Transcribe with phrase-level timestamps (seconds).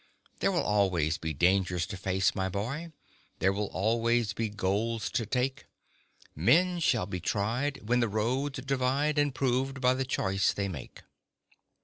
[0.39, 2.91] There will always be dangers to face, my boy;
[3.37, 5.65] There will always be goals to take;
[6.35, 11.03] Men shall be tried, when the roads divide, And proved by the choice they make.